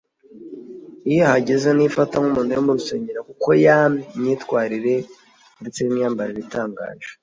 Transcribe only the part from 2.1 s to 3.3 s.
nk’umuntu uri mu rusengero